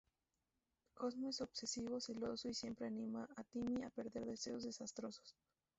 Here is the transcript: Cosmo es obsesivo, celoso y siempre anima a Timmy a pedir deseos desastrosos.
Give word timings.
Cosmo 0.95 1.29
es 1.29 1.41
obsesivo, 1.41 1.99
celoso 2.01 2.47
y 2.49 2.55
siempre 2.55 2.87
anima 2.87 3.29
a 3.37 3.43
Timmy 3.43 3.83
a 3.83 3.91
pedir 3.91 4.25
deseos 4.25 4.63
desastrosos. 4.63 5.35